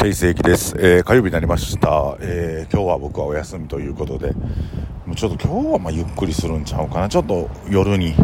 [0.00, 4.32] 定世紀です、えー火曜日になりました、えー今日は僕はお休みということで
[5.14, 7.08] ちょっと今日はまゆっくりするんちゃうかな。
[7.10, 8.14] ちょっと夜に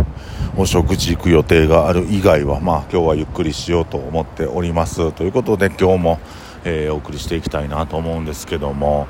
[0.56, 5.12] お食事行く予定がある以外はまあ今日はゆっくりしようと思っております。
[5.12, 6.18] ということで今日も、
[6.64, 9.06] えーお送りしていきたいなと思うんですけども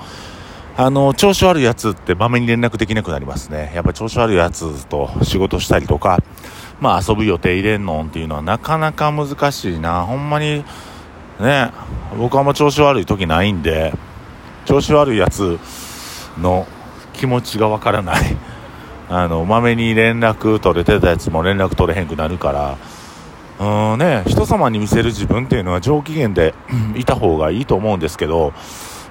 [0.77, 3.71] あの調子悪いやつって場面に連絡できなくなりますね。
[3.77, 6.19] やっぱ調子悪いやつと仕事したりとか
[6.81, 10.03] まあ遊ぶ予定入れんのんっていうのはなかなか難しいな。
[10.03, 10.65] ほんまに
[11.41, 11.73] ね。
[12.19, 13.93] 僕はあんま調子悪い時ないんで
[14.65, 15.59] 調子悪いやつ
[16.39, 16.67] の
[17.13, 18.37] 気持ちがわからない。
[19.09, 22.77] あのまめに連絡取れてたやつも連絡取れへんくなるから。
[23.59, 26.55] うんね人様に見せる自分っていうのは上機嫌で
[26.95, 28.53] いた方がいいと思うんですけど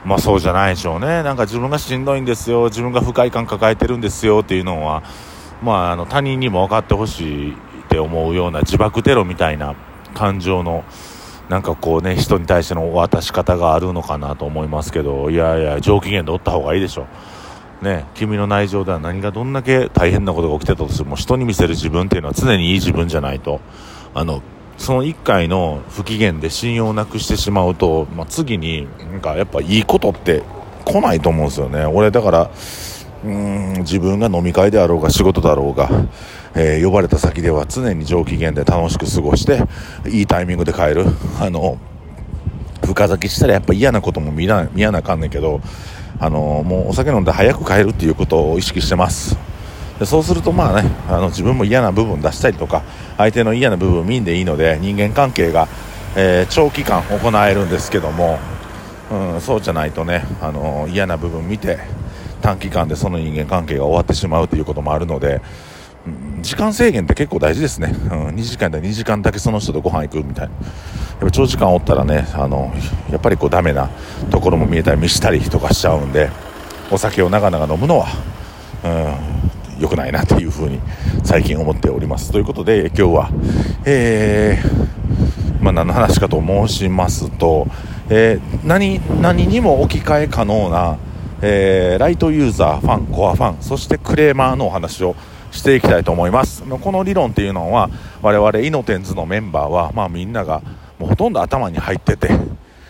[0.06, 1.24] まあそうじゃないでしょうね。
[1.24, 2.66] なんか自分がしんどいんですよ。
[2.66, 5.02] 自分が不快感抱えてるんですよっていうのは
[5.64, 7.56] まああの他人にも分かってほしいっ
[7.90, 9.74] て思うような自爆テロみたいな
[10.14, 10.84] 感情の
[11.50, 17.08] なんかこうね人に対しての渡し方があるのかなと思いますけどいやいや上機嫌でおった方がいいでしょ
[17.82, 23.60] ね君の内情では何がどんだけ大変なことが起きてたとしても人に見せる自分っていうのは常にいい自分じゃないと。
[24.14, 24.42] あの
[24.78, 30.44] その1回の不機嫌で信用をなくしてしまうと、まあ、次になんかやっぱいいことって
[30.84, 31.86] 来ないと思うんですよね。
[31.86, 32.52] 俺だから
[33.26, 35.90] うん自分が飲み会であろうが仕事だろうが、
[36.54, 39.64] えー呼ばれた先では常に上機嫌で楽しく過ごして
[40.08, 41.06] いいタイミングで帰る。
[41.42, 41.80] あの
[42.86, 45.60] 深酒したらやっぱ嫌なことも見な見やなあかんねんけど
[46.20, 49.36] あのもうお酒飲んで早く帰るっていうことを意識してます。
[49.98, 52.84] でそうするとまあねあの自分も嫌な部分出したりとか
[53.18, 55.68] 相手の嫌な部分見んでいいので人間関係が、
[56.16, 58.38] えー長期間行えるんですけども、
[59.12, 61.80] うん、そうじゃないとねあの嫌な部分見て
[62.46, 65.42] 短期間でその人間関係が終わってしまうということもあるので、
[66.44, 70.54] 時間制限って結構大事ですね、うん、2時間で2時間だけその人とご飯行くみたいな。
[70.54, 72.72] やっぱ長時間おったらねあの
[73.10, 73.90] やっぱりこうダメな
[74.30, 76.30] ところも見えたり見したりとかしちゃうんで
[76.92, 78.08] お酒を長々飲むのは、
[78.84, 80.80] うん、良くないなというふうに
[81.24, 82.32] 最近思っております。
[82.32, 83.30] ということで今日は
[83.86, 87.66] えーまあ、何の話かと申しますと、
[88.10, 91.00] えー何何にも置き換え可能な、
[91.48, 95.16] えーライトユーザー、ファン、コアファン、そしてクレーマーのお話を
[95.52, 96.64] していきたいと思います。
[96.64, 97.92] この理論っていうのは、
[98.24, 100.64] 我々イノテンズのメンバーは、まあ、みんなが
[100.98, 102.32] もうほとんど頭に入ってて、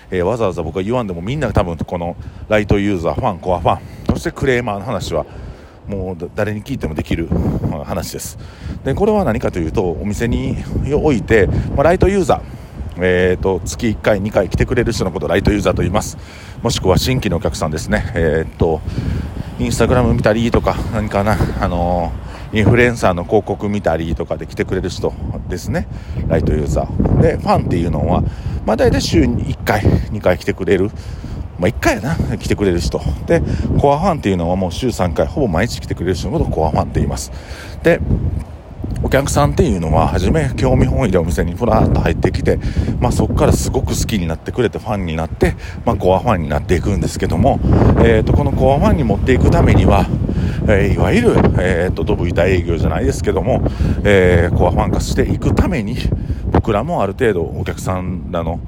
[0.10, 2.16] えーわざわざ僕が言わんでもみんなが多分この
[2.48, 5.26] ライトユーザー、ファン、コアファン、そしてクレーマーの話は
[5.86, 7.28] もう誰に聞いてもできる
[7.84, 8.38] 話です。
[8.86, 10.56] でこれは何かというとお店に
[10.94, 12.65] おいて、まあ、ライトユーザー
[12.98, 16.18] えー、と月1回、2回来てくれる人のことをライトユーザーと言います。
[16.62, 18.82] もしくは新規のお客さんですね、えー、と
[19.60, 22.26] インスタグラム見たりとか何かな、あのー
[22.56, 25.14] インフルエンサーの広告見たりとかで来てくれる人
[25.50, 25.88] ですね。
[26.30, 27.22] ライトユーザー。
[27.22, 28.24] でファンっていうのは、
[28.66, 30.90] まあ、大体週に1回、2回来てくれる。
[31.60, 33.02] まあ、1回やな来てくれる人。
[33.26, 33.42] で
[33.78, 37.32] コアファンっていうのはもう週3回ほぼ毎日来てくれる人のことをコアファンって言います。
[37.84, 38.00] で
[39.06, 42.58] お客さんっていうのは初め興味本位でお店にふらっと入ってきて、
[43.00, 45.56] まあ、そこからすごく好きになってくれてファンになって、
[45.86, 47.60] まあ、コアファンになっていくんですけども、
[48.04, 50.08] えー、とこのコアファンに持っていくためには、
[50.68, 53.62] えーいわゆる、えー、とドブ板営業じゃないですけども、
[54.04, 55.98] えーコアファン化していくために
[56.52, 58.60] 僕らもある程度お客さんらの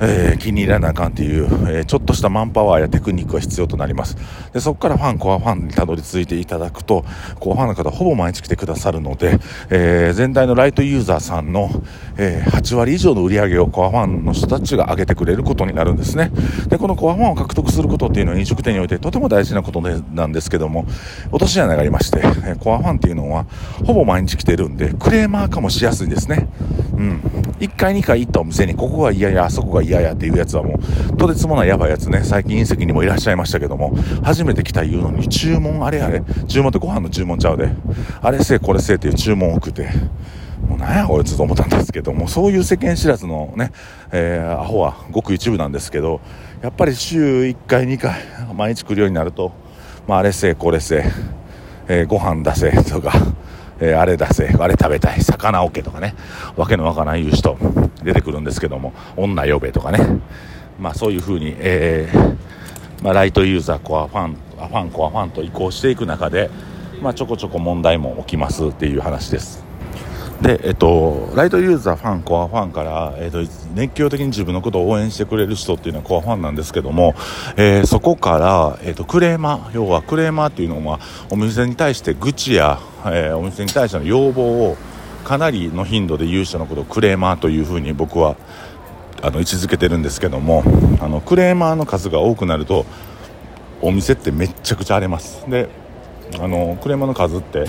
[0.00, 4.16] えー気に入らなあかんっていう、えーちょっとしたマンパワーやテクニックが必要となります。
[4.52, 7.04] でそこからファンコアファンにたどり着いていただくと
[7.38, 9.38] コアファンの方ほぼ毎日来てくださるので、
[9.70, 11.70] えー全体のライトユーザーさんの、
[12.16, 16.30] え8割以上の売り上げをコアファンの人たちが上げてくれることになるんですね。
[16.68, 20.86] でこのコアファンを獲得することっていうのは飲食店においてとても大事なことでなんですけども
[21.30, 23.46] 落とし穴がありまして、えコアファンっていうのは
[23.84, 26.48] ほぼ毎日来てるんでクレーマーかもしやすいんですね。
[26.96, 27.20] うん。
[27.62, 30.80] 1回2回行ったお店にここが嫌やあそこが嫌やっていうやつはも
[31.12, 32.24] うとてつもないやばいやつね。
[32.24, 36.24] 最近隕石にもいらっしゃいましたけども初めて来た言うのに注文あれあれ。
[36.48, 37.70] 注文ってご飯の注文ちゃうで。
[38.20, 39.90] あれせえこれせえっていう注文多くて。
[40.68, 43.72] もうなんやこいつと思ったんですけどもそういう世間知らずのね、
[44.12, 46.20] えーアホはごく一部なんですけど
[46.62, 48.20] やっぱり週1回2回
[48.54, 49.50] 毎日来るようになると、
[50.06, 51.04] まあ、あれせえこれせえ
[51.88, 53.12] えーご飯出せとか、
[53.82, 56.14] えーあれ出せあれ食べたい魚オケとかね
[56.56, 57.58] わけのわからん言う人
[58.02, 59.98] 出てくるんですけども女呼べとかね。
[60.78, 62.36] まあそういうふうに、えー
[63.02, 66.50] まあ、ライトユーザーコアファンファンコアファンと移行していく中で、
[67.00, 69.71] まあ、ちょこちょこ問題も起きますっていう話です。
[70.40, 73.38] で、えっと、ライトユーザー、ファン、コアファンから、えっと、
[73.74, 77.14] 熱狂的に自分のことを応援してくれる人っていうのはコアファンなんですけども、
[77.56, 80.98] えーそこから、えっと、クレーマー、要はクレーマーっていうのは、
[81.30, 84.76] お店に対して愚痴や、えーお店に対しての要望を
[85.24, 88.36] かなりの頻度で言う人のことをクレーマーというふうに僕は
[89.22, 90.64] あの位置づけてるんですけども
[91.00, 92.84] あのクレーマーの数が多くなると
[93.80, 95.48] お店ってめっちゃくちゃ荒れます。
[95.48, 95.68] で
[96.40, 97.66] あのクレーマーの数って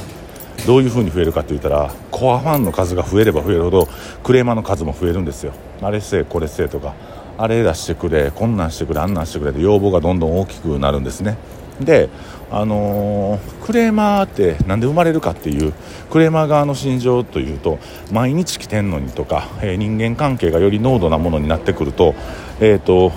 [0.66, 3.88] どういう風に増えるかって言ったらコアファンの数が増えれば増えるほど
[4.24, 5.54] クレーマーの数も増えるんですよ。
[5.82, 6.94] あれせえこれせえとか
[7.38, 11.38] あれ出してくれこんなんしてくれあんなんしてくれで要望がどんどん大きくなるんですね。
[11.80, 12.10] で
[12.52, 15.74] あのー、クレーマーって何で生まれるかっていう
[16.12, 17.80] クレーマー側の心情というと
[18.12, 22.14] 毎日来てんのにとか、えー、人間関係がより濃度なものになってくると,、
[22.60, 23.12] えーと、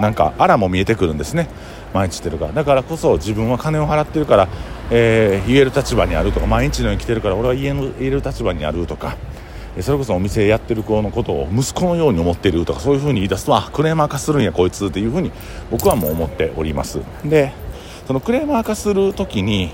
[0.00, 1.48] なんかあらも見えてくるんですね。
[1.94, 2.52] 毎日来てるから。
[2.52, 4.48] だからこそ自分は金を払ってるから、
[4.90, 9.16] えー、言える立場にあるとか毎日のように来てるから俺は言える立場にあるとか
[9.80, 15.32] それこそお店やってる子のことを息子のように思っているとかそういうふうに言い出すとあクレーマー化するんやこいつっていうふうに
[15.70, 17.00] 僕はもう思っております。
[17.24, 17.52] で
[18.06, 19.72] そのクレーマー化する時に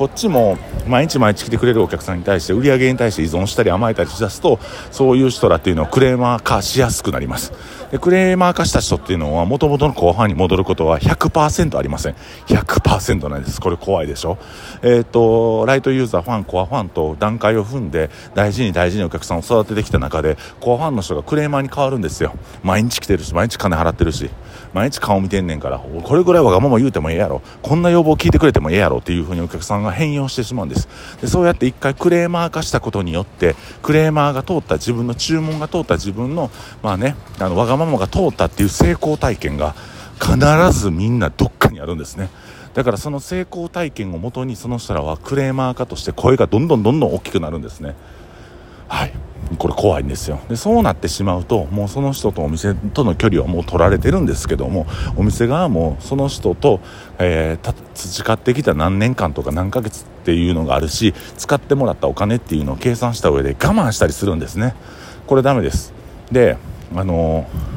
[0.00, 0.56] こっちも
[0.86, 4.58] 毎日毎日来てくれるお客さんに対して売り上げに対して依存したり甘えたりしだすと
[4.90, 7.52] そういう人らっていうのはクレーマー化しやすくなります。
[7.90, 12.14] でクレーマー化した人っていうのは元々の後半に戻ることは100%ありません。
[12.46, 13.60] 100%ないです。
[13.60, 14.38] これ怖いでしょ？
[14.80, 22.32] えっ、とライトユーザーファンコアファンと段階を踏んで大事に大事にお客さんを育ててきた中でコアファンの人がクレーマーに変わるんですよ。
[22.62, 24.30] 毎日来てるし毎日金払ってるし。
[24.72, 25.80] 毎日顔見てんねんから。
[25.80, 27.42] これぐらいわがまま言うてもええやろ。
[27.60, 30.88] こんな要望聞いてくれてもええやろっていうふうにお客さんが変容してしまうんです。
[31.20, 36.50] でそうやって1回クレーマー化したことによってクレーマーが通った自分の注文が通った自分の
[36.82, 39.74] まあねあのわがままが通ったっていう成功体験が
[40.20, 40.38] 必
[40.78, 42.28] ずみんなどっかにあるんですね。
[42.74, 47.96] だからその成功体験をもとにその人らはクレーマー化として声がどんどんどんどん大きくなるんですね。
[48.88, 49.12] はい。
[49.60, 50.40] これ怖いんですよ。
[50.48, 54.86] でそうなってしまうともうその人とお店との距離はもう取られてるんですけども
[55.16, 56.80] お店側もその人と、
[57.18, 64.74] えー、培ってきた何年間とか何ヶ月っていうのがあるし使ってもらったお金っていうのを計算した上で我慢したりするんですね。
[65.26, 65.92] これダメです。
[66.32, 66.56] で
[66.96, 67.69] あのー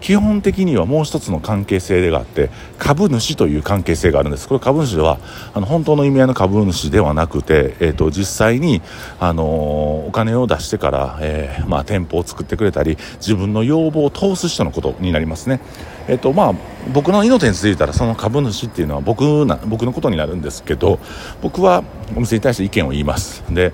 [0.00, 4.48] 基本的にはもう一つの関係性があって株主という関係性があるんです。
[4.48, 5.18] これ株主では
[5.54, 8.82] あの本当の意味合いの株主ではなくて、えーと、実際に、
[9.20, 15.60] あのー、お金を出してから、えー、まあ、店舗を作ってくれたり自分の要望を通す人のことになりますね。
[16.08, 16.54] えーとまあ、
[16.92, 20.98] 僕の命についたらその株主っていうのは僕な僕のことになるんですけど
[21.42, 21.84] 僕は
[22.16, 23.42] お店に対して意見を言います。
[23.50, 23.72] で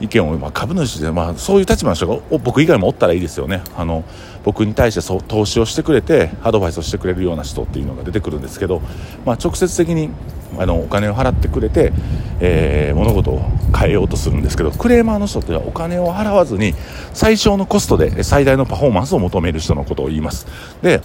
[0.00, 3.62] 意見を、まあ、株主で、まあ、そういう立場の人が僕以外もおったらいいですよね。
[3.76, 4.04] あの
[4.44, 8.80] 僕に対して投資をしてくれてアドバイスをしてくれるような人っていうのが出てくるんですけど、
[9.24, 10.10] まあ、直接的に
[10.58, 11.92] あのお金を払ってくれて、
[12.40, 13.42] えー、物事を
[13.76, 16.74] 変えようとするんですけどクレーマーの人ってはお金を払わずに
[17.14, 20.46] 最小のコストで最大のパフォーマンスを求める人のことを言います。
[20.82, 21.00] で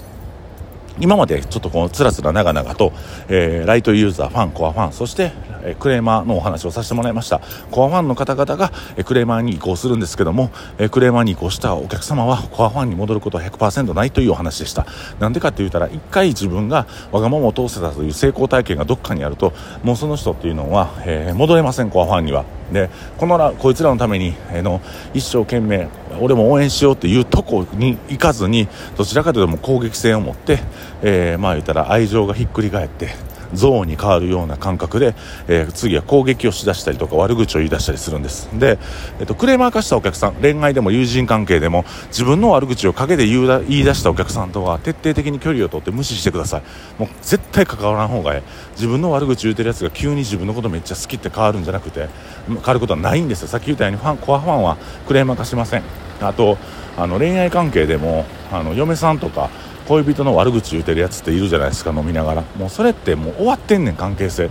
[1.00, 2.92] 今までちょっとこのつらつら長々と、
[3.30, 5.32] えー、ライトユーザー、ファン、コアファン、そして、
[5.76, 7.42] クレーマーのお話をさせてもらいました。
[7.72, 14.86] コアファンの方々が、え、クレーマーに移行するんですけども、え、クレーマーに移行したお客様はコアファンに戻ることは100%ないというお話でした。
[15.20, 19.54] なんでかって言ったら、一回自分がわがままを通せたという成功体験がどっかにあると、
[19.84, 22.46] もうその人っていうのは、えー、戻れません、コアファンには。
[22.72, 24.82] でこのらこいつらのために、えー、の
[25.14, 25.88] 一生懸命
[26.20, 28.68] 俺も応援しようっていうとこに行かずに
[28.98, 30.60] どちらかというとも攻撃性を持って、
[31.02, 33.10] えー、まあ言ったら愛情がひっくり返って
[33.54, 35.16] 憎悪に変わるような感覚で、
[35.48, 38.50] えー、次は攻撃をしだしたりとか悪口を言い出したりするんです。
[38.58, 38.78] で、
[39.20, 46.62] えーと、クレーマー化したお客さん恋愛でも友人関係でも自分の悪口を陰で言う言い出したお客さんとは徹底的に距離を取って無視してください。
[47.00, 52.10] もう絶対関わらん方がいい自分の悪口言うてるやつが急に自分のことめっちゃ好きって変わるんじゃなくて
[52.48, 53.48] 変わることはないんですよ。
[53.48, 54.78] さっき言ったようにファンコアファンは
[55.08, 55.84] クレーマー化しません。
[56.22, 56.58] あと
[56.98, 59.50] あの恋愛関係でもあの嫁さんとか
[59.88, 62.44] 恋人の悪口言うてるやつっているじゃないですか飲みながら。
[62.58, 64.50] もうそれってもう終わってんねん関係性。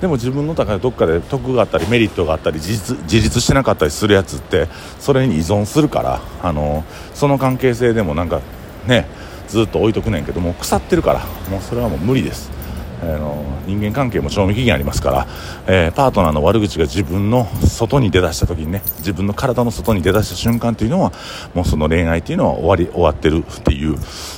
[0.00, 4.68] でも自分の中でどっかで得があったりメリットがあったり自立自立してなかったりするやつって
[5.00, 8.42] それに依存するからあのその関係性でもなんか
[8.86, 9.06] ね
[9.48, 12.50] ずっと置いとくねんけども腐ってるからもうそれはもう無理です。
[13.02, 15.26] あの人間関係も賞味期限ありますから、
[15.66, 21.12] えー、パートナーの悪口が自分の外に出だした時にね自分の体の外に出だした瞬間というのは
[21.54, 23.96] もうその恋愛というのは終わり終わってるっていう、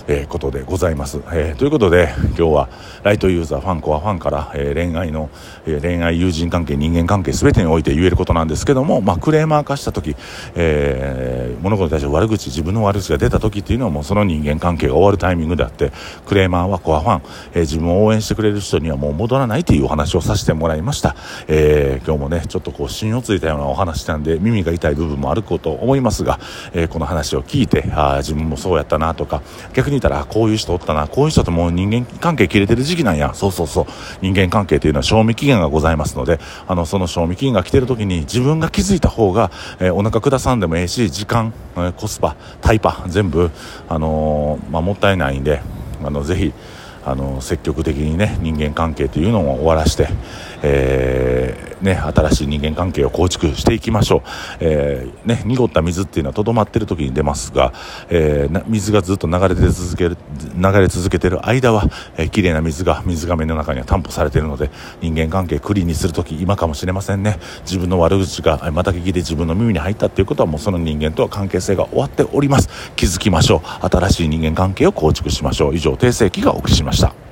[0.08, 2.68] えー、ことでございます、えー、ということで今日は
[3.02, 5.30] ライトユーザーファンコアファンから、え恋愛の、
[5.64, 10.16] え恋愛友人関係人間関係全てにおいて言えることなんですけども、まあ、クレーマー化した時、
[10.56, 15.92] え物事に対して悪口自分の悪口が出た時っていうのはもうその人間関係が終わるタイミングであって
[16.24, 17.22] クレーマーはコアファン、
[17.54, 21.16] え自分を応援してくれれる人にはもう戻らないというお話をさせてもらいました。
[21.48, 26.38] えー、今日もね、ちょっとこう、芯をついたようなお話なんで、耳が痛い部分もあること思いますが、
[26.72, 29.42] えー、この話を聞いて、あ自分もそうやったなとか、
[29.74, 33.32] 逆に言ったら、こういう人おったな、こういう人ともう人間関係切れてる時期なんや。
[33.34, 33.86] そうそうそう。
[34.22, 39.50] 人間関係というのは賞味期限がございますので、あの、その賞味期限が来てる時に自分が気づいた方が、
[39.80, 43.50] えー、お腹下さんでもええし、時間、えー、コスパ、タイパ、全部、
[43.88, 45.60] あのー、まあ、もったいないんで、
[46.04, 46.52] あの、ぜひ、
[47.06, 50.08] あの積極的にね人間関係というのを終わらして、
[50.64, 54.22] え、ね、新しい人間関係を構築していきましょう、
[54.60, 57.72] えー、ね、濁った水っていうのはとどまっている時に出ますが、
[58.08, 60.16] えー、水がずっと流れて続ける
[60.56, 61.84] 流れ続けている間は、
[62.16, 67.38] えー、綺麗な水が水がめの中には担保されているので人間関係クリーンにする時今かもしれませんね。
[67.62, 72.68] 自分の悪口がまた聞きで自分の耳に入ったっていうことはもうその人間とは関係性が終わっております。
[72.96, 73.88] 気づきましょう。
[73.88, 75.74] 新しい人間関係を構築しましょう。
[75.74, 77.25] 以上訂正記がお送りしました。